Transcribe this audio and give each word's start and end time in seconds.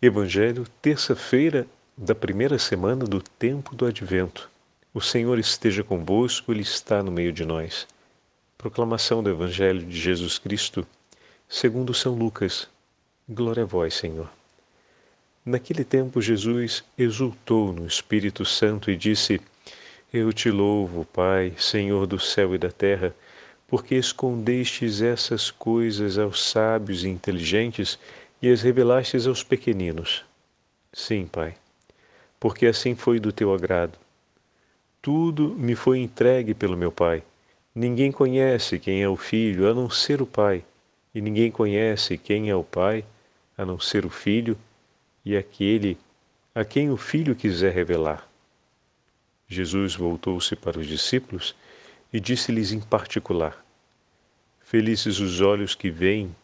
Evangelho, 0.00 0.66
terça-feira 0.82 1.66
da 1.96 2.14
primeira 2.14 2.58
semana 2.58 3.06
do 3.06 3.22
tempo 3.22 3.74
do 3.74 3.86
Advento. 3.86 4.50
O 4.92 5.00
Senhor 5.00 5.38
esteja 5.38 5.82
convosco, 5.82 6.52
Ele 6.52 6.60
está 6.60 7.02
no 7.02 7.10
meio 7.10 7.32
de 7.32 7.46
nós. 7.46 7.86
Proclamação 8.58 9.22
do 9.22 9.30
Evangelho 9.30 9.80
de 9.80 9.98
Jesus 9.98 10.38
Cristo, 10.38 10.86
segundo 11.48 11.94
São 11.94 12.14
Lucas. 12.14 12.68
Glória 13.26 13.62
a 13.62 13.66
vós, 13.66 13.94
Senhor. 13.94 14.30
Naquele 15.42 15.82
tempo, 15.82 16.20
Jesus 16.20 16.84
exultou 16.98 17.72
no 17.72 17.86
Espírito 17.86 18.44
Santo 18.44 18.90
e 18.90 18.98
disse: 18.98 19.40
Eu 20.12 20.30
te 20.30 20.50
louvo, 20.50 21.06
Pai, 21.06 21.54
Senhor 21.56 22.06
do 22.06 22.20
céu 22.20 22.54
e 22.54 22.58
da 22.58 22.70
terra, 22.70 23.14
porque 23.66 23.94
escondestes 23.94 25.00
essas 25.00 25.50
coisas 25.50 26.18
aos 26.18 26.42
sábios 26.50 27.02
e 27.02 27.08
inteligentes 27.08 27.98
e 28.40 28.50
as 28.50 28.62
revelastes 28.62 29.26
aos 29.26 29.42
pequeninos. 29.42 30.24
Sim, 30.92 31.26
Pai, 31.26 31.54
porque 32.38 32.66
assim 32.66 32.94
foi 32.94 33.18
do 33.18 33.32
teu 33.32 33.52
agrado. 33.52 33.98
Tudo 35.00 35.54
me 35.54 35.74
foi 35.74 35.98
entregue 35.98 36.54
pelo 36.54 36.76
meu 36.76 36.90
Pai. 36.90 37.22
Ninguém 37.74 38.10
conhece 38.10 38.78
quem 38.78 39.02
é 39.02 39.08
o 39.08 39.16
Filho 39.16 39.70
a 39.70 39.74
não 39.74 39.88
ser 39.90 40.20
o 40.22 40.26
Pai, 40.26 40.64
e 41.14 41.20
ninguém 41.20 41.50
conhece 41.50 42.18
quem 42.18 42.50
é 42.50 42.56
o 42.56 42.64
Pai 42.64 43.04
a 43.56 43.64
não 43.64 43.78
ser 43.78 44.04
o 44.04 44.10
Filho 44.10 44.58
e 45.24 45.36
aquele 45.36 45.98
a 46.54 46.64
quem 46.64 46.90
o 46.90 46.96
Filho 46.96 47.34
quiser 47.34 47.72
revelar. 47.72 48.26
Jesus 49.48 49.94
voltou-se 49.94 50.56
para 50.56 50.78
os 50.78 50.86
discípulos 50.86 51.54
e 52.12 52.18
disse-lhes 52.18 52.72
em 52.72 52.80
particular: 52.80 53.64
Felizes 54.60 55.20
os 55.20 55.40
olhos 55.40 55.74
que 55.74 55.90
veem 55.90 56.34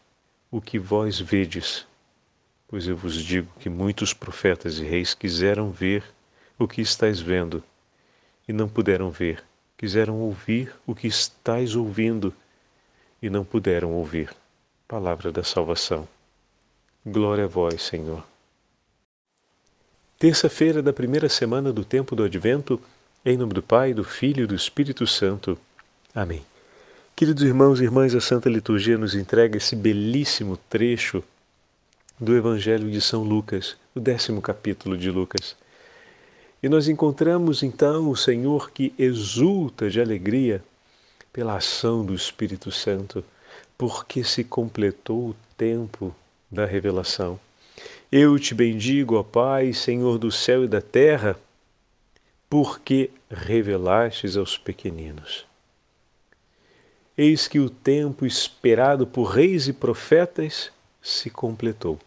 o 0.53 0.61
que 0.61 0.79
vós 0.79 1.19
vedes. 1.19 1.87
Pois 2.69 2.87
eu 2.87 2.95
vos 2.95 3.15
digo 3.15 3.49
que 3.59 3.71
muitos 3.71 4.13
profetas 4.13 4.79
e 4.79 4.85
reis 4.85 5.15
quiseram 5.15 5.71
ver 5.71 6.05
o 6.59 6.69
que 6.69 6.83
estáis 6.83 7.19
vendo 7.19 7.65
e 8.47 8.53
não 8.53 8.69
puderam 8.69 9.11
ver, 9.11 9.43
quiseram 9.79 10.21
ouvir 10.21 10.73
o 10.87 10.95
que 10.95 11.07
estáis 11.07 11.75
ouvindo 11.75 12.33
e 13.21 13.31
não 13.31 13.45
puderam 13.45 13.93
ouvir. 13.93 14.31
Palavra 14.87 15.33
da 15.33 15.43
salvação. 15.43 16.07
Glória 17.05 17.45
a 17.45 17.49
vós, 17.49 17.83
Senhor. 17.83 18.23
Terça-feira 20.19 20.83
da 20.83 20.93
primeira 20.93 21.29
semana 21.29 21.73
do 21.73 21.85
tempo 21.85 22.15
do 22.15 22.23
Advento, 22.23 22.81
em 23.25 23.37
nome 23.37 23.55
do 23.55 23.63
Pai, 23.63 23.95
do 23.95 24.05
Filho 24.05 24.45
e 24.45 24.47
do 24.47 24.55
Espírito 24.55 25.07
Santo. 25.07 25.59
Amém. 26.15 26.52
Queridos 27.23 27.45
irmãos 27.45 27.81
e 27.81 27.85
irmãs, 27.85 28.17
a 28.17 28.21
Santa 28.21 28.51
Liturgia 28.51 28.99
nos 28.99 29.15
entrega 29.15 29.57
esse 29.57 29.77
belíssimo 29.77 30.57
trecho 30.69 31.23
do 32.19 32.37
Evangelho 32.37 32.91
de 32.91 33.01
São 33.01 33.23
Lucas, 33.23 33.77
o 33.95 34.01
décimo 34.01 34.43
capítulo 34.43 34.99
de 34.99 35.09
Lucas. 35.09 35.55
E 36.61 36.69
nós 36.69 36.89
encontramos 36.89 37.63
então 37.63 38.11
o 38.11 38.17
Senhor 38.17 38.73
que 38.73 38.93
exulta 38.99 39.89
de 39.89 40.01
alegria 40.01 40.65
pela 41.33 41.59
ação 41.59 42.05
do 42.05 42.13
Espírito 42.13 42.73
Santo, 42.73 43.25
porque 43.79 44.25
se 44.25 44.43
completou 44.43 45.29
o 45.29 45.37
tempo 45.57 46.13
da 46.51 46.67
revelação. 46.67 47.39
Eu 48.11 48.37
te 48.37 48.53
bendigo, 48.53 49.15
ó 49.15 49.23
Pai, 49.23 49.73
Senhor 49.73 50.19
do 50.19 50.33
céu 50.33 50.65
e 50.65 50.67
da 50.67 50.81
terra, 50.81 51.39
porque 52.51 53.11
revelastes 53.31 54.37
aos 54.37 54.59
pequeninos. 54.59 55.52
Eis 57.17 57.47
que 57.47 57.59
o 57.59 57.69
tempo 57.69 58.25
esperado 58.25 59.07
por 59.07 59.25
reis 59.25 59.69
e 59.69 59.73
profetas 59.73 60.71
se 61.01 61.29
completou. 61.29 61.99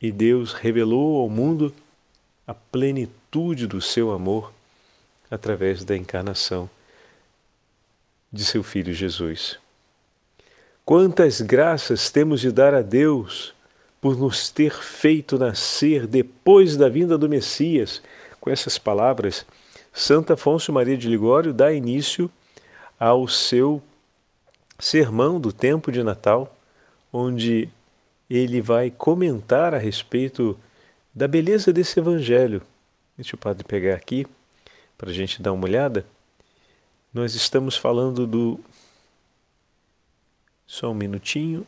E 0.00 0.10
Deus 0.10 0.52
revelou 0.52 1.20
ao 1.20 1.28
mundo 1.28 1.72
a 2.46 2.52
plenitude 2.52 3.66
do 3.66 3.80
seu 3.80 4.10
amor 4.10 4.52
através 5.30 5.84
da 5.84 5.96
encarnação 5.96 6.68
de 8.32 8.44
seu 8.44 8.62
Filho 8.62 8.92
Jesus. 8.92 9.58
Quantas 10.84 11.40
graças 11.40 12.10
temos 12.10 12.40
de 12.40 12.50
dar 12.50 12.74
a 12.74 12.82
Deus 12.82 13.54
por 14.02 14.18
nos 14.18 14.50
ter 14.50 14.72
feito 14.72 15.38
nascer 15.38 16.08
depois 16.08 16.76
da 16.76 16.88
vinda 16.88 17.16
do 17.16 17.28
Messias. 17.28 18.02
Com 18.40 18.50
essas 18.50 18.76
palavras, 18.76 19.46
Santo 19.92 20.32
Afonso 20.32 20.72
Maria 20.72 20.96
de 20.96 21.08
Ligório 21.08 21.52
dá 21.52 21.72
início 21.72 22.28
ao 23.02 23.26
seu 23.26 23.82
sermão 24.78 25.40
do 25.40 25.52
tempo 25.52 25.90
de 25.90 26.04
Natal, 26.04 26.56
onde 27.12 27.68
ele 28.30 28.60
vai 28.60 28.92
comentar 28.92 29.74
a 29.74 29.78
respeito 29.78 30.56
da 31.12 31.26
beleza 31.26 31.72
desse 31.72 31.98
evangelho. 31.98 32.62
Deixa 33.16 33.34
o 33.34 33.38
padre 33.38 33.64
pegar 33.64 33.96
aqui 33.96 34.24
para 34.96 35.10
a 35.10 35.12
gente 35.12 35.42
dar 35.42 35.52
uma 35.52 35.64
olhada. 35.64 36.06
Nós 37.12 37.34
estamos 37.34 37.76
falando 37.76 38.24
do. 38.24 38.60
Só 40.64 40.92
um 40.92 40.94
minutinho. 40.94 41.66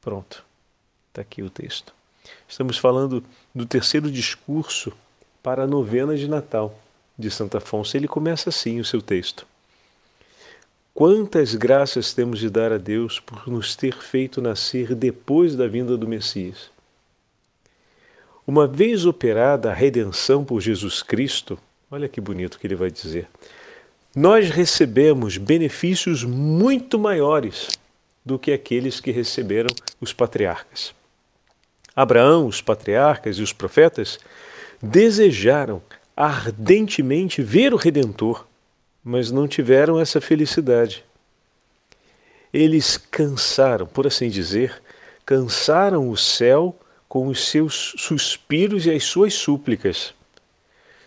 Pronto, 0.00 0.42
está 1.10 1.20
aqui 1.20 1.42
o 1.42 1.50
texto. 1.50 1.92
Estamos 2.48 2.78
falando 2.78 3.22
do 3.54 3.66
terceiro 3.66 4.10
discurso 4.10 4.94
para 5.42 5.64
a 5.64 5.66
novena 5.66 6.16
de 6.16 6.26
Natal 6.26 6.74
de 7.18 7.30
Santo 7.30 7.58
Afonso. 7.58 7.98
Ele 7.98 8.08
começa 8.08 8.48
assim 8.48 8.80
o 8.80 8.84
seu 8.84 9.02
texto. 9.02 9.51
Quantas 10.94 11.54
graças 11.54 12.12
temos 12.12 12.38
de 12.38 12.50
dar 12.50 12.70
a 12.70 12.76
Deus 12.76 13.18
por 13.18 13.48
nos 13.48 13.74
ter 13.74 13.94
feito 13.94 14.42
nascer 14.42 14.94
depois 14.94 15.56
da 15.56 15.66
vinda 15.66 15.96
do 15.96 16.06
Messias. 16.06 16.70
Uma 18.46 18.66
vez 18.66 19.06
operada 19.06 19.70
a 19.70 19.74
redenção 19.74 20.44
por 20.44 20.60
Jesus 20.60 21.02
Cristo, 21.02 21.58
olha 21.90 22.08
que 22.08 22.20
bonito 22.20 22.58
que 22.58 22.66
ele 22.66 22.74
vai 22.74 22.90
dizer, 22.90 23.26
nós 24.14 24.50
recebemos 24.50 25.38
benefícios 25.38 26.24
muito 26.24 26.98
maiores 26.98 27.70
do 28.22 28.38
que 28.38 28.52
aqueles 28.52 29.00
que 29.00 29.10
receberam 29.10 29.74
os 29.98 30.12
patriarcas. 30.12 30.94
Abraão, 31.96 32.46
os 32.46 32.60
patriarcas 32.60 33.38
e 33.38 33.42
os 33.42 33.52
profetas 33.52 34.18
desejaram 34.82 35.80
ardentemente 36.14 37.40
ver 37.40 37.72
o 37.72 37.78
Redentor 37.78 38.46
mas 39.04 39.30
não 39.30 39.48
tiveram 39.48 39.98
essa 39.98 40.20
felicidade. 40.20 41.04
Eles 42.52 42.96
cansaram, 42.96 43.86
por 43.86 44.06
assim 44.06 44.28
dizer, 44.28 44.80
cansaram 45.24 46.08
o 46.10 46.16
céu 46.16 46.76
com 47.08 47.26
os 47.26 47.48
seus 47.48 47.94
suspiros 47.98 48.86
e 48.86 48.90
as 48.90 49.04
suas 49.04 49.34
súplicas. 49.34 50.14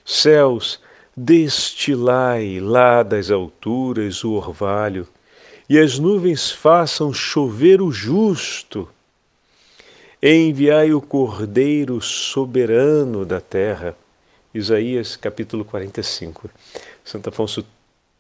Céus, 0.04 0.80
destilai 1.16 2.60
lá 2.60 3.02
das 3.02 3.32
alturas 3.32 4.24
o 4.24 4.34
orvalho, 4.34 5.08
e 5.68 5.80
as 5.80 5.98
nuvens 5.98 6.52
façam 6.52 7.12
chover 7.14 7.82
o 7.82 7.92
justo. 7.92 8.88
Enviai 10.22 10.94
o 10.94 11.02
Cordeiro 11.02 12.02
soberano 12.02 13.26
da 13.26 13.42
terra. 13.42 13.96
Isaías 14.54 15.16
capítulo 15.16 15.66
45. 15.66 16.50
Santo 17.04 17.30
Afonso 17.30 17.66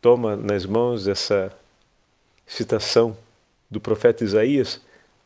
toma 0.05 0.35
nas 0.35 0.67
mãos 0.67 1.07
essa 1.07 1.51
citação 2.45 3.17
do 3.71 3.81
profeta 3.81 4.23
Isaías 4.23 4.79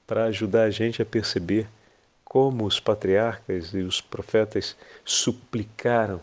para 0.08 0.24
ajudar 0.28 0.64
a 0.64 0.70
gente 0.70 1.02
a 1.02 1.06
perceber 1.06 1.68
como 2.24 2.64
os 2.64 2.80
patriarcas 2.80 3.74
e 3.74 3.80
os 3.80 4.00
profetas 4.00 4.78
suplicaram 5.04 6.22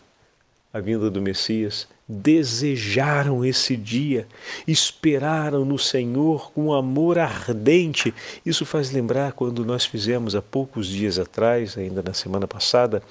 a 0.73 0.79
vinda 0.79 1.07
do 1.11 1.21
Messias, 1.21 1.87
desejaram 2.07 3.45
esse 3.45 3.77
dia, 3.77 4.25
esperaram 4.67 5.63
no 5.63 5.77
Senhor 5.77 6.51
com 6.51 6.73
amor 6.73 7.19
ardente. 7.19 8.11
Isso 8.43 8.65
faz 8.65 8.89
lembrar 8.89 9.33
quando 9.33 9.63
nós 9.63 9.85
fizemos 9.85 10.33
há 10.33 10.41
poucos 10.41 10.87
dias 10.87 11.19
atrás, 11.19 11.77
ainda 11.77 12.01
na 12.01 12.15
semana 12.15 12.47
passada, 12.47 13.03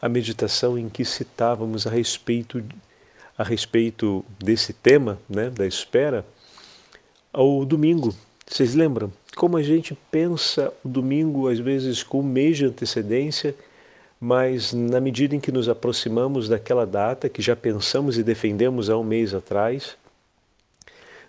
a 0.00 0.08
meditação 0.08 0.78
em 0.78 0.88
que 0.88 1.04
citávamos 1.04 1.86
a 1.86 1.90
respeito 1.90 2.64
a 3.40 3.42
respeito 3.42 4.22
desse 4.38 4.74
tema, 4.74 5.18
né, 5.26 5.48
da 5.48 5.66
espera, 5.66 6.26
ao 7.32 7.64
domingo. 7.64 8.14
Vocês 8.46 8.74
lembram? 8.74 9.10
Como 9.34 9.56
a 9.56 9.62
gente 9.62 9.96
pensa 10.10 10.70
o 10.84 10.88
domingo, 10.90 11.48
às 11.48 11.58
vezes, 11.58 12.02
com 12.02 12.20
um 12.20 12.22
mês 12.22 12.58
de 12.58 12.66
antecedência, 12.66 13.54
mas 14.20 14.74
na 14.74 15.00
medida 15.00 15.34
em 15.34 15.40
que 15.40 15.50
nos 15.50 15.70
aproximamos 15.70 16.50
daquela 16.50 16.84
data 16.84 17.30
que 17.30 17.40
já 17.40 17.56
pensamos 17.56 18.18
e 18.18 18.22
defendemos 18.22 18.90
há 18.90 18.98
um 18.98 19.02
mês 19.02 19.32
atrás, 19.32 19.96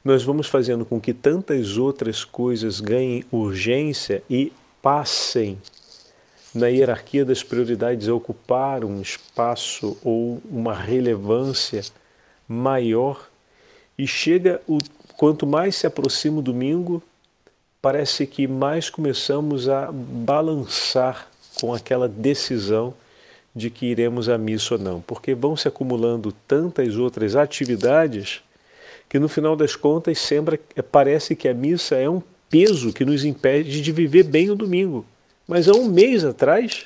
nós 0.03 0.21
vamos 0.21 0.47
fazendo 0.47 0.83
com 0.83 0.99
que 0.99 1.13
tantas 1.13 1.77
outras 1.77 2.25
coisas 2.25 2.81
ganhem 2.81 3.23
urgência 3.31 4.21
e 4.29 4.51
passem 4.81 5.57
na 6.53 6.67
hierarquia 6.67 7.23
das 7.23 7.43
prioridades 7.43 8.07
a 8.07 8.13
ocupar 8.13 8.83
um 8.83 9.01
espaço 9.01 9.97
ou 10.03 10.41
uma 10.49 10.73
relevância 10.73 11.81
maior 12.47 13.29
e 13.97 14.05
chega 14.05 14.61
o 14.67 14.77
quanto 15.15 15.47
mais 15.47 15.75
se 15.75 15.87
aproxima 15.87 16.39
o 16.39 16.41
domingo, 16.41 17.01
parece 17.81 18.25
que 18.27 18.47
mais 18.47 18.89
começamos 18.89 19.69
a 19.69 19.89
balançar 19.91 21.27
com 21.59 21.73
aquela 21.73 22.07
decisão 22.07 22.93
de 23.55 23.69
que 23.69 23.85
iremos 23.85 24.29
à 24.29 24.37
missa 24.37 24.75
ou 24.75 24.79
não, 24.79 25.01
porque 25.01 25.33
vão 25.33 25.55
se 25.55 25.67
acumulando 25.67 26.33
tantas 26.47 26.95
outras 26.95 27.35
atividades 27.35 28.41
que 29.09 29.19
no 29.19 29.27
final 29.27 29.55
das 29.55 29.75
contas 29.75 30.19
sempre 30.19 30.59
parece 30.89 31.35
que 31.35 31.47
a 31.47 31.53
missa 31.53 31.95
é 31.95 32.09
um 32.09 32.21
peso 32.49 32.93
que 32.93 33.03
nos 33.03 33.25
impede 33.25 33.81
de 33.81 33.91
viver 33.91 34.23
bem 34.23 34.49
o 34.49 34.55
domingo. 34.55 35.05
Mas 35.51 35.67
há 35.67 35.73
um 35.73 35.89
mês 35.89 36.23
atrás, 36.23 36.85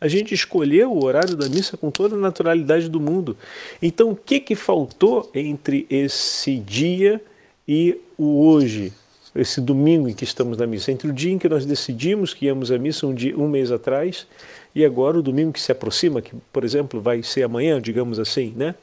a 0.00 0.08
gente 0.08 0.34
escolheu 0.34 0.90
o 0.90 1.04
horário 1.04 1.36
da 1.36 1.48
missa 1.48 1.76
com 1.76 1.88
toda 1.88 2.16
a 2.16 2.18
naturalidade 2.18 2.88
do 2.88 2.98
mundo. 2.98 3.36
Então, 3.80 4.10
o 4.10 4.16
que, 4.16 4.40
que 4.40 4.56
faltou 4.56 5.30
entre 5.32 5.86
esse 5.88 6.56
dia 6.56 7.22
e 7.66 7.96
o 8.18 8.44
hoje, 8.44 8.92
esse 9.36 9.60
domingo 9.60 10.08
em 10.08 10.14
que 10.14 10.24
estamos 10.24 10.58
na 10.58 10.66
missa? 10.66 10.90
Entre 10.90 11.08
o 11.08 11.12
dia 11.12 11.30
em 11.30 11.38
que 11.38 11.48
nós 11.48 11.64
decidimos 11.64 12.34
que 12.34 12.46
íamos 12.46 12.72
à 12.72 12.76
missa 12.76 13.06
um, 13.06 13.14
dia, 13.14 13.38
um 13.38 13.46
mês 13.46 13.70
atrás 13.70 14.26
e 14.74 14.84
agora 14.84 15.20
o 15.20 15.22
domingo 15.22 15.52
que 15.52 15.60
se 15.60 15.70
aproxima, 15.70 16.20
que, 16.20 16.34
por 16.52 16.64
exemplo, 16.64 17.00
vai 17.00 17.22
ser 17.22 17.44
amanhã, 17.44 17.80
digamos 17.80 18.18
assim, 18.18 18.52
né? 18.56 18.74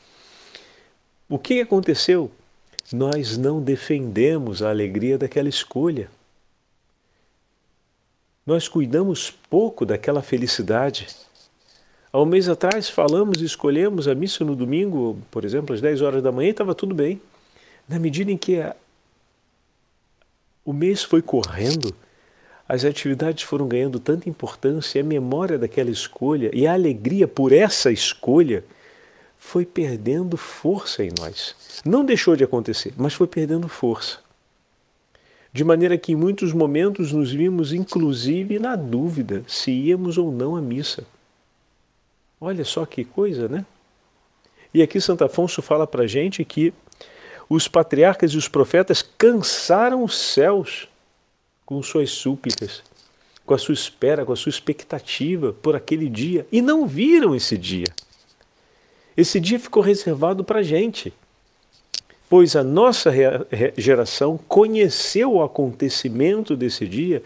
O 1.28 1.38
que 1.38 1.60
aconteceu? 1.60 2.32
Nós 2.90 3.38
não 3.38 3.62
defendemos 3.62 4.64
a 4.64 4.70
alegria 4.70 5.18
daquela 5.18 5.50
escolha. 5.50 6.10
Nós 8.50 8.68
cuidamos 8.68 9.30
pouco 9.48 9.86
daquela 9.86 10.24
felicidade. 10.24 11.08
Há 12.12 12.20
um 12.20 12.26
mês 12.26 12.50
atrás 12.50 12.90
falamos 12.90 13.44
e 13.44 13.46
escolhemos 13.46 14.08
a 14.08 14.16
missa 14.16 14.44
no 14.44 14.56
domingo, 14.56 15.20
por 15.30 15.46
exemplo, 15.46 15.76
às 15.76 15.82
10 15.82 16.02
horas 16.02 16.24
da 16.24 16.32
manhã, 16.32 16.48
e 16.48 16.50
estava 16.50 16.74
tudo 16.74 16.96
bem. 16.96 17.22
Na 17.88 18.00
medida 18.00 18.32
em 18.32 18.38
que 18.38 18.60
a... 18.60 18.76
o 20.66 20.74
mês 20.74 21.04
foi 21.04 21.22
correndo, 21.22 21.94
as 22.68 22.84
atividades 22.84 23.44
foram 23.44 23.68
ganhando 23.68 24.00
tanta 24.00 24.28
importância, 24.28 24.98
e 24.98 25.02
a 25.02 25.06
memória 25.06 25.60
daquela 25.60 25.92
escolha 25.92 26.50
e 26.52 26.66
a 26.66 26.74
alegria 26.74 27.28
por 27.28 27.52
essa 27.52 27.92
escolha 27.92 28.66
foi 29.38 29.64
perdendo 29.64 30.36
força 30.36 31.04
em 31.04 31.12
nós. 31.20 31.56
Não 31.86 32.04
deixou 32.04 32.36
de 32.36 32.46
acontecer, 32.46 32.96
mas 32.98 33.14
foi 33.14 33.28
perdendo 33.28 33.70
força 33.70 34.28
de 35.52 35.64
maneira 35.64 35.98
que 35.98 36.12
em 36.12 36.16
muitos 36.16 36.54
momentos 36.54 37.12
nos 37.12 37.32
vimos 37.32 37.74
inclusive 37.74 38.60
na 38.60 38.76
dúvida 38.76 39.44
se 39.48 39.72
íamos 39.72 40.18
ou 40.18 40.32
não 40.32 40.56
à 40.56 40.62
missa. 40.62 41.06
Olha 42.40 42.64
só 42.64 42.86
que 42.86 43.04
coisa, 43.04 43.48
né? 43.48 43.66
E 44.74 44.82
aqui 44.82 45.02
Santo 45.02 45.24
Afonso 45.24 45.62
fala 45.62 45.88
para 45.88 46.08
gente 46.08 46.46
que 46.46 46.74
os 47.50 47.68
patriarcas 47.68 48.32
e 48.32 48.38
os 48.38 48.48
profetas 48.48 49.02
cansaram 49.18 50.04
os 50.04 50.16
céus 50.16 50.88
com 51.66 51.82
suas 51.82 52.12
súplicas, 52.12 52.84
com 53.46 53.56
a 53.56 53.58
sua 53.58 53.74
espera, 53.74 54.24
com 54.24 54.32
a 54.32 54.36
sua 54.36 54.52
expectativa 54.52 55.52
por 55.54 55.76
aquele 55.76 56.08
dia 56.08 56.46
e 56.52 56.62
não 56.62 56.86
viram 56.86 57.36
esse 57.36 57.58
dia. 57.58 57.88
Esse 59.18 59.40
dia 59.40 59.60
ficou 59.60 59.82
reservado 59.82 60.44
para 60.44 60.60
a 60.60 60.64
gente 60.64 61.12
pois 62.30 62.56
a 62.56 62.64
nossa 62.64 63.12
geração 63.76 64.40
conheceu 64.48 65.34
o 65.34 65.44
acontecimento 65.44 66.56
desse 66.56 66.88
dia 66.88 67.24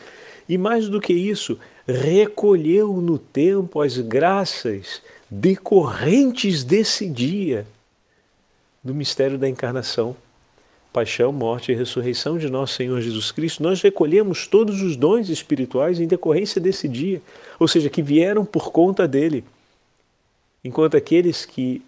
e, 0.48 0.58
mais 0.58 0.88
do 0.88 1.02
que 1.02 1.14
isso, 1.14 1.60
recolheu 1.86 2.94
no 2.94 3.20
tempo 3.20 3.82
as 3.82 3.98
graças 3.98 5.02
decorrentes 5.30 6.64
desse 6.64 7.10
dia 7.10 7.68
do 8.82 8.96
mistério 8.96 9.38
da 9.38 9.50
encarnação, 9.50 10.16
paixão, 10.94 11.34
morte 11.34 11.72
e 11.72 11.76
ressurreição 11.76 12.38
de 12.38 12.50
nosso 12.50 12.76
Senhor 12.76 13.02
Jesus 13.02 13.32
Cristo. 13.32 13.64
Nós 13.64 13.82
recolhemos 13.82 14.48
todos 14.48 14.82
os 14.82 14.96
dons 14.96 15.28
espirituais 15.30 16.00
em 16.00 16.08
decorrência 16.08 16.62
desse 16.62 16.88
dia, 16.88 17.22
ou 17.60 17.68
seja, 17.68 17.90
que 17.90 18.02
vieram 18.02 18.46
por 18.46 18.72
conta 18.72 19.08
dele, 19.08 19.44
enquanto 20.64 20.96
aqueles 20.96 21.46
que 21.46 21.82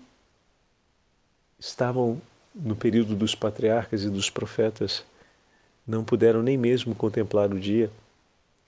estavam 1.60 2.20
no 2.56 2.76
período 2.76 3.16
dos 3.16 3.36
patriarcas 3.36 4.04
e 4.04 4.10
dos 4.10 4.30
profetas, 4.30 5.04
não 5.86 6.04
puderam 6.04 6.42
nem 6.42 6.58
mesmo 6.58 6.96
contemplar 6.96 7.52
o 7.52 7.60
dia. 7.60 7.92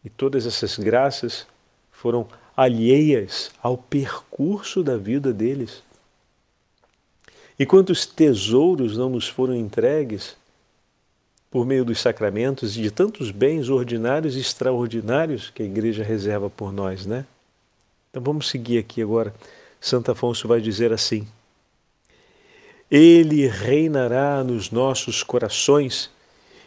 E 0.04 0.10
todas 0.10 0.46
essas 0.46 0.78
graças 0.78 1.48
foram 1.92 2.28
alheias 2.56 3.52
ao 3.62 3.78
percurso 3.78 4.84
da 4.84 4.98
vida 4.98 5.34
deles. 5.34 5.82
E 7.58 7.66
quantos 7.66 8.06
tesouros 8.06 8.98
não 8.98 9.10
nos 9.10 9.28
foram 9.28 9.56
entregues 9.56 10.36
por 11.50 11.66
meio 11.66 11.84
dos 11.84 12.00
sacramentos 12.00 12.78
e 12.78 12.82
de 12.82 12.92
tantos 12.92 13.32
bens 13.32 13.70
ordinários 13.70 14.36
e 14.36 14.40
extraordinários 14.40 15.50
que 15.50 15.64
a 15.64 15.66
igreja 15.66 16.04
reserva 16.04 16.50
por 16.50 16.72
nós, 16.72 17.06
né? 17.06 17.26
Então 18.12 18.22
vamos 18.22 18.50
seguir 18.50 18.78
aqui 18.78 19.02
agora. 19.02 19.34
Santo 19.80 20.12
Afonso 20.12 20.48
vai 20.48 20.62
dizer 20.62 20.92
assim: 20.92 21.28
ele 22.90 23.48
reinará 23.48 24.44
nos 24.44 24.72
nossos 24.72 25.24
corações 25.24 26.10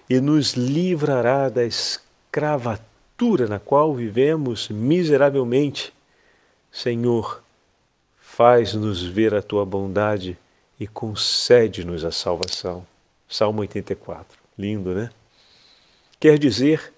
e 0.08 0.20
nos 0.20 0.52
livrará 0.52 1.48
da 1.48 1.64
escravatura 1.64 3.46
na 3.48 3.58
qual 3.58 3.94
vivemos 3.94 4.68
miseravelmente. 4.68 5.92
Senhor, 6.70 7.42
faz-nos 8.18 9.02
ver 9.02 9.34
a 9.34 9.42
tua 9.42 9.64
bondade 9.64 10.36
e 10.78 10.86
concede-nos 10.86 12.04
a 12.04 12.10
salvação. 12.10 12.86
Salmo 13.28 13.60
84. 13.60 14.38
Lindo, 14.58 14.94
né? 14.94 15.10
Quer 16.18 16.38
dizer, 16.38 16.92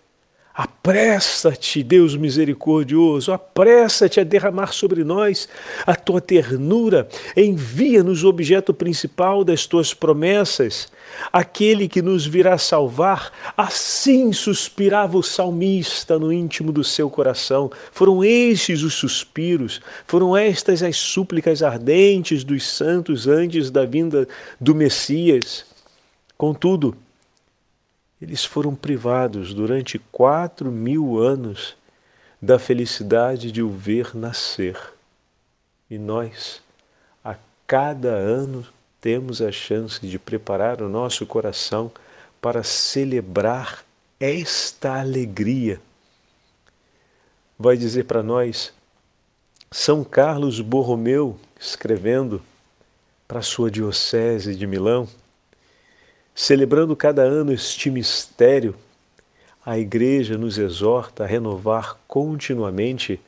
Apressa-te, 0.55 1.83
Deus 1.83 2.15
misericordioso, 2.15 3.33
apressa-te 3.33 4.21
a 4.21 4.25
derramar 4.25 4.73
sobre 4.75 5.03
nós 5.03 5.49
a 5.87 5.95
tua 5.95 6.21
ternura, 6.21 7.09
envia-nos 7.35 8.23
o 8.23 8.29
objeto 8.29 8.75
principal 8.75 9.45
das 9.45 9.65
tuas 9.65 9.95
promessas, 9.95 10.93
aquele 11.33 11.89
que 11.89 12.03
nos 12.03 12.27
virá 12.27 12.59
salvar. 12.59 13.33
Assim 13.57 14.31
suspirava 14.31 15.17
o 15.17 15.23
salmista 15.23 16.19
no 16.19 16.31
íntimo 16.31 16.71
do 16.71 16.85
seu 16.85 17.09
coração. 17.09 17.71
Foram 17.91 18.23
estes 18.23 18.83
os 18.83 18.93
suspiros, 18.93 19.81
foram 20.07 20.37
estas 20.37 20.83
as 20.83 20.97
súplicas 20.97 21.63
ardentes 21.63 22.45
dos 22.45 22.67
santos 22.67 23.27
antes 23.27 23.71
da 23.71 23.87
vinda 23.87 24.29
do 24.61 24.75
Messias. 24.75 25.65
Contudo, 26.37 26.95
eles 28.23 28.45
foram 28.45 28.73
privados 28.73 29.53
durante 29.53 29.99
quatro 29.99 30.71
mil 30.71 31.19
anos 31.19 31.77
da 32.41 32.57
felicidade 32.57 33.51
de 33.51 33.61
o 33.61 33.69
ver 33.69 34.17
nascer. 34.17 34.79
E 35.91 35.99
nós, 35.99 36.63
a 37.25 37.35
cada 37.67 38.11
ano, 38.11 38.65
temos 39.01 39.43
a 39.43 39.51
chance 39.51 40.07
de 40.07 40.21
preparar 40.21 40.81
o 40.81 40.89
nosso 40.89 41.27
coração 41.27 41.91
para 42.41 42.63
celebrar 42.63 43.85
esta 44.21 45.01
alegria. 45.01 45.81
Vai 47.59 47.77
dizer 47.77 48.05
para 48.05 48.23
nós 48.23 48.73
São 49.69 50.05
Carlos 50.05 50.61
Borromeu, 50.61 51.37
escrevendo 51.59 52.41
para 53.27 53.43
sua 53.43 53.69
diocese 53.69 54.55
de 54.55 54.65
Milão, 54.65 55.09
Celebrando 56.35 56.97
cada 56.97 57.23
ano 57.23 57.53
este 57.53 57.91
mistério, 57.91 58.75
a 59.65 59.79
Igreja 59.79 60.39
nos 60.39 60.59
exorta 60.59 61.25
a 61.25 61.27
renovar 61.27 61.99
continuamente 62.09 63.21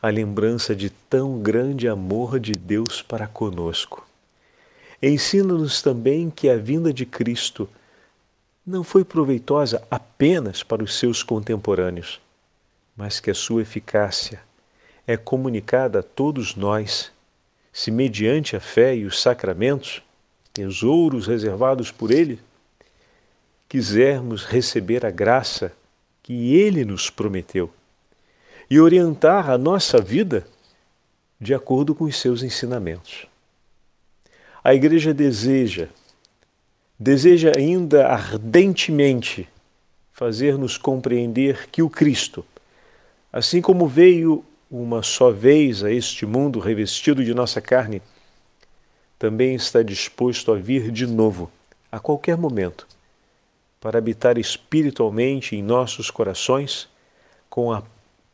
a 0.00 0.08
lembrança 0.08 0.74
de 0.74 0.90
tão 0.90 1.38
grande 1.38 1.86
amor 1.86 2.40
de 2.40 2.52
Deus 2.52 3.02
para 3.02 3.26
conosco. 3.26 4.06
Ensina-nos 5.02 5.82
também 5.82 6.30
que 6.30 6.48
a 6.48 6.56
vinda 6.56 6.92
de 6.92 7.04
Cristo 7.04 7.68
não 8.66 8.82
foi 8.82 9.04
proveitosa 9.04 9.82
apenas 9.90 10.62
para 10.62 10.82
os 10.82 10.98
seus 10.98 11.22
contemporâneos, 11.22 12.20
mas 12.96 13.20
que 13.20 13.30
a 13.30 13.34
sua 13.34 13.62
eficácia 13.62 14.40
é 15.06 15.16
comunicada 15.16 16.00
a 16.00 16.02
todos 16.02 16.56
nós, 16.56 17.12
se 17.72 17.90
mediante 17.90 18.56
a 18.56 18.60
fé 18.60 18.96
e 18.96 19.04
os 19.04 19.20
sacramentos 19.20 20.02
tesouros 20.56 21.26
reservados 21.26 21.90
por 21.90 22.10
Ele, 22.10 22.40
quisermos 23.68 24.46
receber 24.46 25.04
a 25.04 25.10
graça 25.10 25.70
que 26.22 26.54
Ele 26.54 26.82
nos 26.82 27.10
prometeu 27.10 27.70
e 28.70 28.80
orientar 28.80 29.50
a 29.50 29.58
nossa 29.58 30.00
vida 30.00 30.46
de 31.38 31.52
acordo 31.52 31.94
com 31.94 32.04
os 32.04 32.18
seus 32.18 32.42
ensinamentos. 32.42 33.26
A 34.64 34.74
Igreja 34.74 35.12
deseja, 35.12 35.88
deseja 36.98 37.52
ainda 37.54 38.08
ardentemente 38.08 39.46
fazer-nos 40.10 40.78
compreender 40.78 41.68
que 41.70 41.82
o 41.82 41.90
Cristo, 41.90 42.42
assim 43.30 43.60
como 43.60 43.86
veio 43.86 44.42
uma 44.70 45.02
só 45.02 45.30
vez 45.30 45.84
a 45.84 45.92
este 45.92 46.24
mundo 46.24 46.60
revestido 46.60 47.22
de 47.22 47.34
nossa 47.34 47.60
carne, 47.60 48.00
também 49.18 49.54
está 49.54 49.82
disposto 49.82 50.52
a 50.52 50.56
vir 50.56 50.90
de 50.90 51.06
novo, 51.06 51.50
a 51.90 51.98
qualquer 51.98 52.36
momento, 52.36 52.86
para 53.80 53.98
habitar 53.98 54.38
espiritualmente 54.38 55.56
em 55.56 55.62
nossos 55.62 56.10
corações 56.10 56.88
com 57.48 57.72
a 57.72 57.82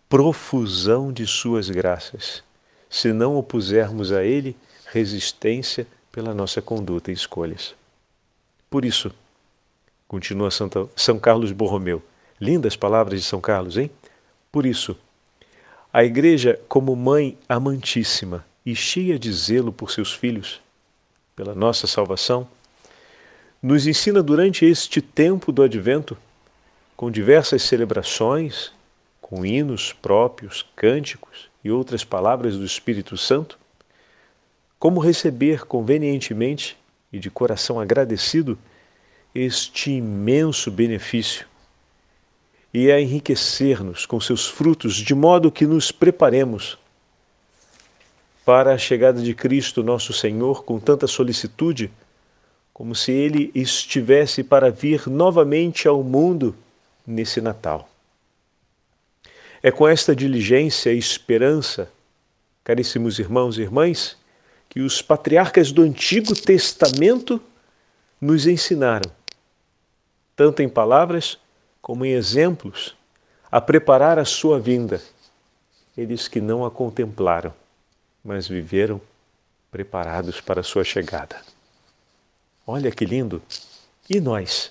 profusão 0.09 1.13
de 1.13 1.27
Suas 1.27 1.71
graças, 1.71 2.43
se 2.91 3.13
não 3.13 3.37
opusermos 3.37 4.13
a 4.13 4.25
Ele 4.25 4.57
resistência 4.87 5.87
pela 6.11 6.35
nossa 6.35 6.61
conduta 6.61 7.11
e 7.11 7.15
escolhas. 7.15 7.75
Por 8.69 8.85
isso, 8.85 9.11
continua 10.07 10.51
Santa, 10.51 10.87
São 10.95 11.19
Carlos 11.19 11.53
Borromeu, 11.53 12.03
lindas 12.41 12.77
palavras 12.77 13.21
de 13.21 13.27
São 13.27 13.41
Carlos, 13.41 13.79
hein? 13.79 13.91
Por 14.51 14.67
isso, 14.67 14.97
a 15.93 16.05
Igreja, 16.05 16.61
como 16.69 16.95
mãe 16.97 17.39
amantíssima 17.49 18.45
e 18.65 18.75
cheia 18.75 19.19
de 19.19 19.33
zelo 19.33 19.73
por 19.73 19.91
seus 19.91 20.13
filhos, 20.13 20.61
pela 21.35 21.55
nossa 21.55 21.87
salvação, 21.87 22.47
nos 23.63 23.87
ensina 23.87 24.23
durante 24.23 24.65
este 24.65 25.01
tempo 25.01 25.53
do 25.53 25.63
advento, 25.63 26.17
com 26.97 27.11
diversas 27.11 27.63
celebrações, 27.63 28.73
com 29.21 29.47
hinos 29.47 29.93
próprios, 29.93 30.67
cânticos 30.75 31.49
e 31.65 31.71
outras 31.71 32.05
palavras 32.05 32.57
do 32.57 32.65
Espírito 32.65 33.17
Santo, 33.17 33.59
como 34.79 35.01
receber 35.01 35.65
convenientemente 35.65 36.77
e 37.13 37.19
de 37.19 37.31
coração 37.31 37.79
agradecido 37.79 38.59
este 39.35 39.93
imenso 39.93 40.71
benefício 40.71 41.47
e 42.75 42.91
a 42.91 43.01
enriquecer-nos 43.01 44.07
com 44.07 44.21
seus 44.21 44.49
frutos, 44.49 44.97
de 44.97 45.15
modo 45.15 45.53
que 45.53 45.67
nos 45.67 45.93
preparemos 45.93 46.79
para 48.45 48.75
a 48.75 48.79
chegada 48.79 49.23
de 49.23 49.35
Cristo, 49.35 49.83
nosso 49.83 50.13
Senhor, 50.13 50.65
com 50.65 50.81
tanta 50.81 51.07
solicitude, 51.07 51.91
como 52.73 52.95
se 52.95 53.13
ele 53.13 53.51
estivesse 53.55 54.43
para 54.43 54.71
vir 54.71 55.07
novamente 55.09 55.87
ao 55.87 56.03
mundo 56.03 56.55
nesse 57.07 57.41
Natal. 57.41 57.89
É 59.63 59.71
com 59.71 59.87
esta 59.87 60.17
diligência 60.17 60.93
e 60.93 60.99
esperança, 60.99 61.91
caríssimos 62.65 63.19
irmãos 63.19 63.59
e 63.59 63.63
irmãs, 63.63 64.17
que 64.69 64.81
os 64.81 65.01
patriarcas 65.01 65.71
do 65.71 65.83
Antigo 65.83 66.35
Testamento 66.35 67.41
nos 68.21 68.47
ensinaram, 68.47 69.11
tanto 70.35 70.63
em 70.63 70.69
palavras 70.69 71.39
como 71.81 72.05
em 72.05 72.13
exemplos, 72.13 72.97
a 73.51 73.61
preparar 73.61 74.19
a 74.19 74.25
sua 74.25 74.59
vinda. 74.59 75.01
Eles 75.97 76.27
que 76.27 76.41
não 76.41 76.65
a 76.65 76.71
contemplaram, 76.71 77.53
mas 78.25 78.47
viveram 78.47 79.01
preparados 79.71 80.41
para 80.41 80.61
a 80.61 80.65
sua 80.65 80.85
chegada. 80.85 81.37
Olha 82.67 82.91
que 82.91 83.05
lindo! 83.05 83.43
E 84.09 84.21
nós, 84.21 84.71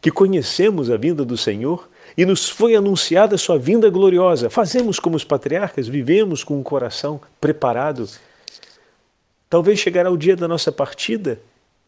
que 0.00 0.10
conhecemos 0.10 0.90
a 0.90 0.96
vinda 0.96 1.24
do 1.24 1.36
Senhor 1.36 1.88
e 2.16 2.24
nos 2.24 2.48
foi 2.48 2.74
anunciada 2.74 3.34
a 3.34 3.38
sua 3.38 3.58
vinda 3.58 3.88
gloriosa, 3.88 4.50
fazemos 4.50 4.98
como 4.98 5.16
os 5.16 5.24
patriarcas, 5.24 5.86
vivemos 5.86 6.42
com 6.42 6.60
o 6.60 6.64
coração 6.64 7.20
preparado 7.40 8.08
Talvez 9.48 9.78
chegará 9.78 10.10
o 10.10 10.16
dia 10.16 10.36
da 10.36 10.46
nossa 10.46 10.70
partida 10.70 11.40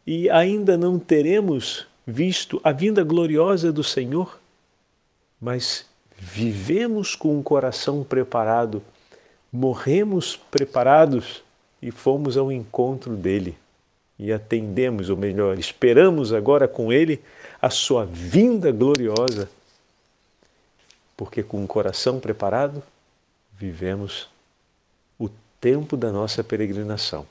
e 0.07 0.31
ainda 0.31 0.79
não 0.79 0.99
teremos 0.99 1.87
visto 2.07 2.59
a 2.65 2.73
vinda 2.73 3.05
gloriosa 3.05 3.71
do 3.71 3.85
Senhor, 3.85 4.41
mas 5.39 5.85
vivemos 6.17 7.15
com 7.15 7.39
o 7.39 7.43
coração 7.43 8.03
preparado, 8.03 8.83
morremos 9.53 10.37
preparados 10.37 11.43
e 11.83 11.91
fomos 11.91 12.37
ao 12.37 12.53
encontro 12.53 13.17
dele 13.17 13.57
e 14.19 14.33
atendemos, 14.33 15.09
ou 15.09 15.17
melhor, 15.17 15.59
esperamos 15.59 16.31
agora 16.31 16.69
com 16.69 16.93
ele 16.93 17.21
a 17.61 17.71
sua 17.71 18.05
vinda 18.05 18.71
gloriosa, 18.71 19.49
porque 21.17 21.43
com 21.43 21.65
o 21.65 21.67
coração 21.67 22.21
preparado 22.21 22.83
vivemos 23.59 24.29
o 25.19 25.31
tempo 25.59 25.97
da 25.97 26.13
nossa 26.13 26.45
peregrinação. 26.45 27.27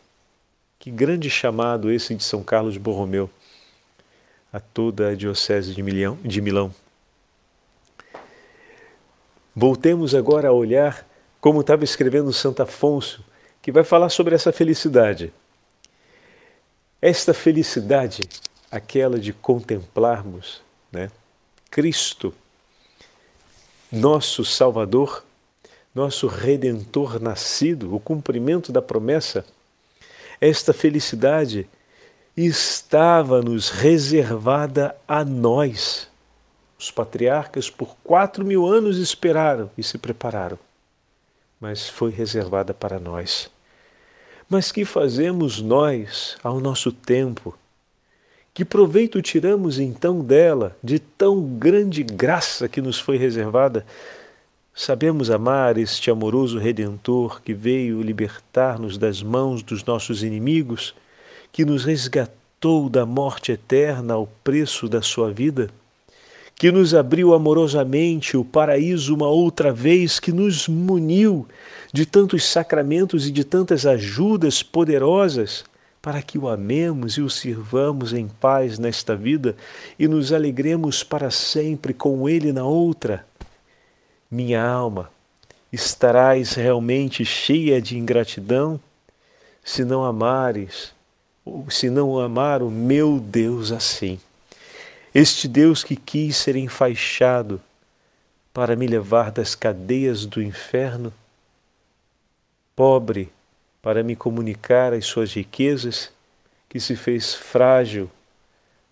Que 0.80 0.90
grande 0.90 1.30
chamado 1.30 1.92
esse 1.92 2.16
de 2.16 2.24
São 2.24 2.42
Carlos 2.42 2.78
Borromeu 2.78 3.30
a 4.52 4.60
toda 4.60 5.10
a 5.10 5.16
Diocese 5.16 5.76
de 5.76 5.84
Milão. 5.84 6.18
De 6.24 6.42
Milão. 6.42 6.74
Voltemos 9.56 10.16
agora 10.16 10.48
a 10.48 10.54
olhar 10.54 11.06
como 11.39 11.62
estava 11.62 11.84
escrevendo 11.84 12.34
Santo 12.34 12.62
Afonso, 12.62 13.24
que 13.62 13.72
vai 13.72 13.84
falar 13.84 14.10
sobre 14.10 14.36
essa 14.36 14.51
felicidade. 14.51 15.34
Esta 17.01 17.34
felicidade, 17.34 18.22
aquela 18.72 19.19
de 19.19 19.31
contemplarmos 19.31 20.62
né, 20.91 21.10
Cristo, 21.72 22.34
nosso 23.91 24.43
Salvador, 24.43 25.24
nosso 25.96 26.27
Redentor 26.27 27.19
nascido, 27.19 27.96
o 27.96 28.00
cumprimento 28.00 28.72
da 28.72 28.81
promessa 28.81 29.46
esta 30.41 30.72
felicidade 30.72 31.67
estava-nos 32.36 33.69
reservada 33.69 34.96
a 35.05 35.25
nós. 35.25 36.08
Os 36.79 36.89
patriarcas 36.89 37.69
por 37.69 37.98
quatro 38.03 38.46
mil 38.46 38.65
anos 38.65 38.98
esperaram 38.98 39.69
e 39.77 39.84
se 39.84 39.98
prepararam, 39.98 40.58
mas 41.60 41.89
foi 41.89 42.12
reservada 42.12 42.74
para 42.74 43.00
nós. 43.00 43.50
Mas 44.50 44.72
que 44.72 44.86
fazemos 44.86 45.62
nós 45.62 46.38
ao 46.44 46.60
nosso 46.60 46.92
tempo? 46.92 47.58
Que 48.54 48.66
proveito 48.66 49.22
tiramos 49.22 49.80
então 49.80 50.22
dela, 50.22 50.75
de 50.84 51.00
tão 51.00 51.42
grande 51.42 52.04
graça 52.04 52.68
que 52.68 52.82
nos 52.82 53.00
foi 53.00 53.18
reservada? 53.18 53.86
Sabemos 54.74 55.30
amar 55.30 55.78
este 55.78 56.10
amoroso 56.10 56.58
Redentor 56.58 57.42
que 57.42 57.54
veio 57.54 58.01
libertar-nos 58.01 58.98
das 58.98 59.22
mãos 59.22 59.62
dos 59.62 59.84
nossos 59.84 60.24
inimigos, 60.24 60.96
que 61.51 61.66
nos 61.66 61.84
resgatou 61.84 62.89
da 62.89 63.06
morte 63.06 63.51
eterna 63.51 64.13
ao 64.13 64.28
preço 64.44 64.88
da 64.88 65.01
sua 65.01 65.32
vida, 65.32 65.70
que 66.60 66.74
nos 66.74 66.94
abriu 66.94 67.34
amorosamente 67.34 68.36
o 68.36 68.44
paraíso 68.44 69.16
uma 69.16 69.30
outra 69.30 69.72
vez, 69.72 70.20
que 70.20 70.34
nos 70.34 70.68
muniu 70.68 71.48
de 71.94 72.06
tantos 72.06 72.44
sacramentos 72.44 73.25
e 73.25 73.32
de 73.32 73.46
tantas 73.46 73.86
ajudas 73.86 74.62
poderosas 74.62 75.63
para 76.01 76.22
que 76.22 76.38
o 76.38 76.50
amemos 76.50 77.13
e 77.13 77.22
o 77.22 77.30
sirvamos 77.30 78.12
em 78.12 78.28
paz 78.28 78.78
nesta 78.78 79.16
vida 79.16 79.56
e 79.98 80.06
nos 80.06 80.34
alegremos 80.34 81.01
para 81.01 81.32
sempre 81.32 81.94
com 81.94 82.28
Ele 82.28 82.51
na 82.51 82.66
outra 82.66 83.25
minha 84.30 84.62
alma, 84.62 85.10
estarás 85.72 86.56
realmente 86.56 87.24
cheia 87.24 87.82
de 87.82 87.98
ingratidão 87.98 88.78
se 89.63 89.86
não 89.86 90.04
amares, 90.04 90.94
se 91.70 91.89
não 91.89 92.20
amar 92.20 92.62
o 92.62 92.70
meu 92.70 93.18
Deus 93.18 93.72
assim. 93.72 94.20
Este 95.13 95.48
Deus 95.48 95.84
que 95.84 95.96
quis 95.96 96.38
ser 96.38 96.56
enfaixado 96.56 97.60
para 98.54 98.75
me 98.75 98.86
levar 98.86 99.32
das 99.32 99.56
cadeias 99.56 100.25
do 100.25 100.42
inferno, 100.42 101.12
pobre 102.75 103.32
para 103.82 104.04
me 104.04 104.16
comunicar 104.16 104.94
as 104.94 105.06
suas 105.06 105.34
riquezas, 105.34 106.12
que 106.68 106.80
se 106.80 106.96
fez 106.96 107.34
frágil 107.34 108.12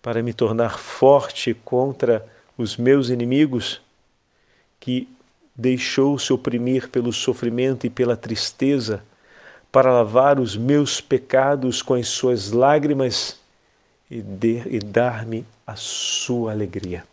para 0.01 0.23
me 0.23 0.33
tornar 0.33 0.79
forte 0.79 1.53
contra 1.53 2.25
os 2.57 2.77
meus 2.77 3.09
inimigos, 3.09 3.79
que 4.79 5.07
deixou-se 5.55 6.33
oprimir 6.33 6.89
pelo 6.89 7.13
sofrimento 7.13 7.85
e 7.85 7.89
pela 7.89 8.17
tristeza 8.17 9.03
para 9.71 9.91
lavar 9.91 10.39
os 10.39 10.55
meus 10.55 10.99
pecados 10.99 11.81
com 11.81 11.93
as 11.93 12.07
suas 12.07 12.51
lágrimas 12.51 13.39
e, 14.09 14.23
e 14.65 14.79
dar-me 14.79 15.45
a 15.65 15.75
sua 15.75 16.51
alegria. 16.51 17.03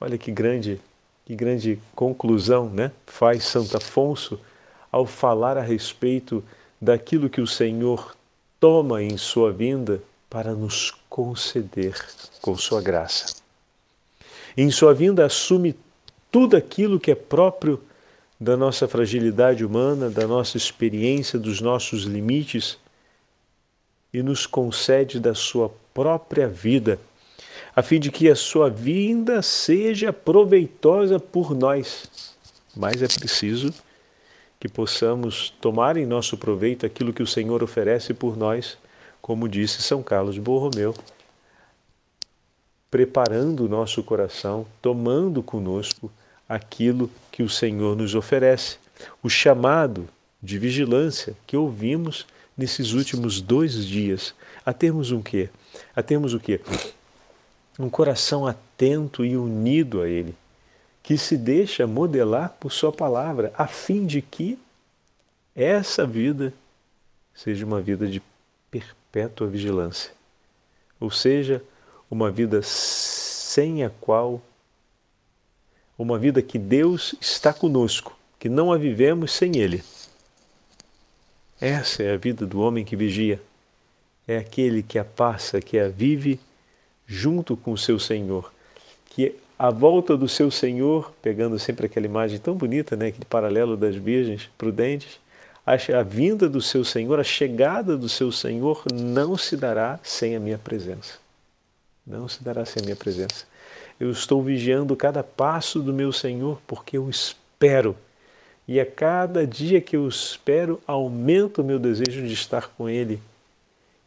Olha 0.00 0.16
que 0.16 0.30
grande, 0.30 0.80
que 1.24 1.34
grande 1.34 1.78
conclusão, 1.94 2.68
né? 2.70 2.92
Faz 3.06 3.44
Santo 3.44 3.76
Afonso 3.76 4.40
ao 4.90 5.06
falar 5.06 5.56
a 5.56 5.62
respeito 5.62 6.42
daquilo 6.80 7.30
que 7.30 7.40
o 7.40 7.46
Senhor 7.46 8.16
toma 8.58 9.02
em 9.02 9.16
sua 9.16 9.52
vinda 9.52 10.02
para 10.28 10.54
nos 10.54 10.92
conceder 11.08 11.94
com 12.40 12.56
sua 12.56 12.80
graça. 12.80 13.34
Em 14.56 14.70
sua 14.70 14.94
vinda 14.94 15.24
assume 15.24 15.74
tudo 16.30 16.56
aquilo 16.56 17.00
que 17.00 17.10
é 17.10 17.14
próprio 17.14 17.82
da 18.38 18.56
nossa 18.56 18.88
fragilidade 18.88 19.64
humana, 19.64 20.08
da 20.08 20.26
nossa 20.26 20.56
experiência, 20.56 21.38
dos 21.38 21.60
nossos 21.60 22.04
limites 22.04 22.78
e 24.12 24.22
nos 24.22 24.46
concede 24.46 25.20
da 25.20 25.34
sua 25.34 25.72
própria 25.94 26.48
vida, 26.48 26.98
a 27.74 27.82
fim 27.82 28.00
de 28.00 28.10
que 28.10 28.28
a 28.28 28.34
sua 28.34 28.68
vinda 28.68 29.42
seja 29.42 30.12
proveitosa 30.12 31.18
por 31.18 31.54
nós. 31.54 32.10
Mas 32.76 33.02
é 33.02 33.06
preciso 33.06 33.72
que 34.58 34.68
possamos 34.68 35.50
tomar 35.60 35.96
em 35.96 36.04
nosso 36.04 36.36
proveito 36.36 36.84
aquilo 36.84 37.12
que 37.12 37.22
o 37.22 37.26
Senhor 37.26 37.62
oferece 37.62 38.12
por 38.12 38.36
nós, 38.36 38.76
como 39.22 39.48
disse 39.48 39.82
São 39.82 40.02
Carlos 40.02 40.38
Borromeu, 40.38 40.94
preparando 42.90 43.64
o 43.64 43.68
nosso 43.68 44.02
coração, 44.02 44.66
tomando 44.82 45.42
conosco 45.42 46.10
aquilo 46.48 47.08
que 47.30 47.42
o 47.42 47.48
Senhor 47.48 47.96
nos 47.96 48.14
oferece, 48.14 48.78
o 49.22 49.30
chamado 49.30 50.08
de 50.42 50.58
vigilância 50.58 51.34
que 51.46 51.56
ouvimos 51.56 52.26
nesses 52.56 52.92
últimos 52.92 53.40
dois 53.40 53.84
dias, 53.86 54.34
a 54.64 54.72
termos 54.72 55.10
um 55.10 55.22
quê? 55.22 55.48
A 55.94 56.02
termos 56.02 56.34
o 56.34 56.40
quê? 56.40 56.60
Um 57.78 57.88
coração 57.88 58.46
atento 58.46 59.24
e 59.24 59.36
unido 59.36 60.02
a 60.02 60.08
Ele, 60.08 60.34
que 61.02 61.16
se 61.16 61.36
deixa 61.36 61.86
modelar 61.86 62.56
por 62.60 62.72
Sua 62.72 62.92
palavra, 62.92 63.52
a 63.56 63.66
fim 63.66 64.06
de 64.06 64.20
que 64.20 64.58
essa 65.54 66.06
vida 66.06 66.52
seja 67.34 67.64
uma 67.64 67.80
vida 67.80 68.06
de 68.06 68.22
perpétua 68.70 69.46
vigilância, 69.46 70.12
ou 70.98 71.10
seja, 71.10 71.62
uma 72.10 72.30
vida 72.30 72.60
sem 72.62 73.84
a 73.84 73.90
qual, 73.90 74.42
uma 75.96 76.18
vida 76.18 76.42
que 76.42 76.58
Deus 76.58 77.14
está 77.20 77.52
conosco, 77.52 78.16
que 78.38 78.48
não 78.48 78.72
a 78.72 78.78
vivemos 78.78 79.32
sem 79.32 79.56
Ele. 79.56 79.82
Essa 81.60 82.02
é 82.02 82.14
a 82.14 82.16
vida 82.16 82.46
do 82.46 82.60
homem 82.60 82.84
que 82.84 82.96
vigia. 82.96 83.40
É 84.26 84.38
aquele 84.38 84.82
que 84.82 84.98
a 84.98 85.04
passa, 85.04 85.60
que 85.60 85.78
a 85.78 85.88
vive 85.88 86.40
junto 87.06 87.56
com 87.56 87.72
o 87.72 87.78
seu 87.78 87.98
Senhor, 87.98 88.52
que 89.06 89.34
à 89.58 89.68
volta 89.68 90.16
do 90.16 90.26
seu 90.26 90.50
Senhor, 90.50 91.12
pegando 91.20 91.58
sempre 91.58 91.84
aquela 91.84 92.06
imagem 92.06 92.38
tão 92.38 92.54
bonita, 92.54 92.96
né, 92.96 93.08
aquele 93.08 93.26
paralelo 93.26 93.76
das 93.76 93.94
virgens 93.94 94.48
prudentes, 94.56 95.20
a 95.66 96.02
vinda 96.02 96.48
do 96.48 96.62
seu 96.62 96.84
Senhor, 96.84 97.20
a 97.20 97.24
chegada 97.24 97.96
do 97.96 98.08
seu 98.08 98.32
Senhor 98.32 98.84
não 98.92 99.36
se 99.36 99.56
dará 99.56 100.00
sem 100.02 100.34
a 100.34 100.40
minha 100.40 100.56
presença. 100.56 101.18
Não 102.06 102.26
se 102.26 102.42
dará 102.42 102.64
sem 102.64 102.82
a 102.82 102.84
minha 102.84 102.96
presença. 102.96 103.44
Eu 103.98 104.10
estou 104.10 104.42
vigiando 104.42 104.96
cada 104.96 105.22
passo 105.22 105.80
do 105.80 105.92
meu 105.92 106.12
Senhor 106.12 106.60
porque 106.66 106.96
eu 106.96 107.10
espero. 107.10 107.94
E 108.70 108.78
a 108.78 108.86
cada 108.86 109.44
dia 109.44 109.80
que 109.80 109.96
eu 109.96 110.08
espero, 110.08 110.80
aumenta 110.86 111.60
o 111.60 111.64
meu 111.64 111.76
desejo 111.76 112.24
de 112.24 112.32
estar 112.32 112.68
com 112.68 112.88
Ele. 112.88 113.20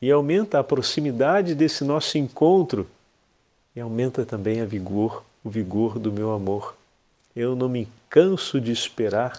E 0.02 0.10
aumenta 0.10 0.58
a 0.58 0.64
proximidade 0.64 1.54
desse 1.54 1.84
nosso 1.84 2.18
encontro. 2.18 2.88
E 3.76 3.82
aumenta 3.82 4.26
também 4.26 4.62
a 4.62 4.66
vigor, 4.66 5.26
o 5.44 5.50
vigor 5.50 6.00
do 6.00 6.14
meu 6.14 6.32
amor. 6.32 6.78
Eu 7.36 7.58
não 7.58 7.68
me 7.68 7.90
canso 8.10 8.62
de 8.62 8.72
esperar 8.72 9.38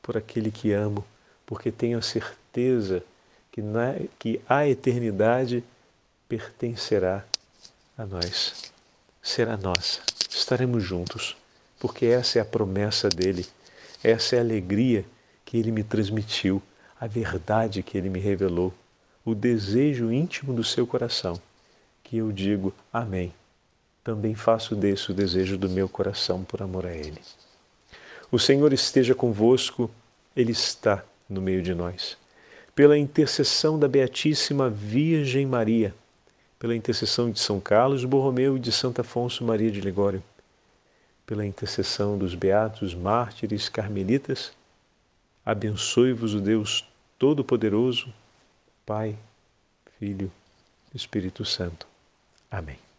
por 0.00 0.16
aquele 0.16 0.52
que 0.52 0.72
amo 0.72 1.04
porque 1.44 1.72
tenho 1.72 1.98
a 1.98 2.02
certeza 2.02 3.02
que, 3.50 3.60
na, 3.60 3.96
que 4.16 4.40
a 4.48 4.66
eternidade 4.68 5.64
pertencerá 6.28 7.24
a 7.98 8.06
nós, 8.06 8.72
será 9.20 9.56
nossa, 9.56 10.00
estaremos 10.30 10.82
juntos, 10.82 11.36
porque 11.78 12.06
essa 12.06 12.38
é 12.38 12.42
a 12.42 12.44
promessa 12.44 13.08
dele, 13.08 13.44
essa 14.02 14.36
é 14.36 14.38
a 14.38 14.42
alegria 14.42 15.04
que 15.44 15.56
ele 15.56 15.70
me 15.70 15.82
transmitiu, 15.82 16.62
a 17.00 17.06
verdade 17.06 17.82
que 17.82 17.96
ele 17.96 18.08
me 18.08 18.18
revelou, 18.18 18.72
o 19.24 19.34
desejo 19.34 20.12
íntimo 20.12 20.52
do 20.52 20.64
seu 20.64 20.86
coração, 20.86 21.40
que 22.02 22.16
eu 22.16 22.32
digo 22.32 22.74
Amém. 22.92 23.32
Também 24.04 24.34
faço 24.34 24.74
desse 24.74 25.12
o 25.12 25.14
desejo 25.14 25.56
do 25.56 25.68
meu 25.68 25.88
coração 25.88 26.42
por 26.42 26.60
amor 26.60 26.86
a 26.86 26.92
Ele. 26.92 27.20
O 28.32 28.38
Senhor 28.38 28.72
esteja 28.72 29.14
convosco, 29.14 29.88
Ele 30.34 30.50
está 30.50 31.04
no 31.28 31.40
meio 31.40 31.62
de 31.62 31.72
nós. 31.72 32.16
Pela 32.74 32.98
intercessão 32.98 33.78
da 33.78 33.86
Beatíssima 33.86 34.68
Virgem 34.68 35.46
Maria, 35.46 35.94
pela 36.58 36.74
intercessão 36.74 37.30
de 37.30 37.38
São 37.38 37.60
Carlos 37.60 38.04
Borromeu 38.04 38.56
e 38.56 38.60
de 38.60 38.72
Santo 38.72 39.00
Afonso 39.00 39.44
Maria 39.44 39.70
de 39.70 39.80
Ligório, 39.80 40.22
pela 41.32 41.46
intercessão 41.46 42.18
dos 42.18 42.34
beatos 42.34 42.94
mártires 42.94 43.66
carmelitas, 43.66 44.52
abençoe-vos 45.42 46.34
o 46.34 46.40
Deus 46.42 46.86
Todo-Poderoso, 47.18 48.12
Pai, 48.84 49.16
Filho, 49.98 50.30
Espírito 50.94 51.42
Santo. 51.42 51.86
Amém. 52.50 52.91